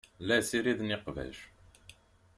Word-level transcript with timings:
La 0.27 0.37
ssiriden 0.41 0.93
iqbac. 0.97 1.37